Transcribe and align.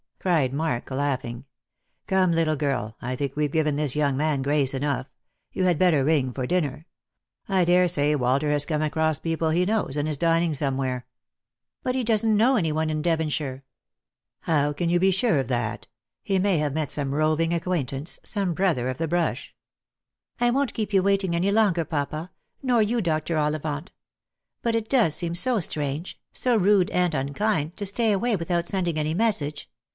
cried 0.17 0.53
Mark, 0.53 0.89
laughing." 0.91 1.45
Come, 2.07 2.31
little 2.31 2.55
girl, 2.55 2.95
I 3.01 3.15
think 3.15 3.35
we've 3.35 3.51
given 3.51 3.75
this 3.75 3.95
young 3.95 4.17
man 4.17 4.43
grace 4.43 4.73
enough. 4.73 5.07
You 5.51 5.63
had 5.65 5.77
better 5.79 6.03
ring 6.03 6.31
for 6.31 6.45
dinner. 6.45 6.87
I 7.47 7.65
daresay 7.65 8.13
Walter 8.15 8.51
has 8.51 8.65
come 8.67 8.83
across 8.83 9.17
people 9.17 9.49
he 9.49 9.65
knows, 9.65 9.95
and 9.95 10.07
is 10.07 10.17
dining 10.17 10.53
somewhere." 10.53 11.05
Jjost 11.83 11.83
for 11.83 11.83
Love. 11.83 11.83
169" 11.83 11.83
But 11.83 11.95
he 11.95 12.03
doesn't 12.03 12.37
know 12.37 12.55
any 12.55 12.71
one 12.71 12.89
in 12.91 13.01
Devonshire." 13.03 13.63
"How 14.41 14.73
can 14.73 14.89
you 14.89 14.99
be 14.99 15.09
sure 15.11 15.39
of 15.39 15.47
thatP 15.47 15.83
He 16.21 16.39
may 16.39 16.57
have 16.59 16.73
met 16.73 16.91
some 16.91 17.13
roving 17.15 17.53
acquaintance— 17.53 18.17
some 18.35 18.53
brother 18.53 18.89
of 18.89 18.97
the 18.99 19.07
brush."" 19.07 19.55
I 20.41 20.49
won't 20.51 20.73
keep 20.75 20.93
you 20.93 21.01
waiting 21.01 21.35
any 21.35 21.51
longer, 21.51 21.85
papa; 21.85 22.31
nor 22.61 22.81
you, 22.81 23.01
Dr. 23.01 23.37
Ollivant. 23.37 23.91
But 24.63 24.75
it 24.75 24.89
does 24.89 25.15
seem 25.15 25.33
so 25.33 25.59
strange, 25.59 26.19
so 26.31 26.55
rude 26.57 26.89
and 26.91 27.13
unkind, 27.15 27.75
to 27.77 27.87
stay 27.87 28.11
away 28.11 28.35
without 28.35 28.67
sending 28.67 28.97
any 28.97 29.13
message. 29.15 29.67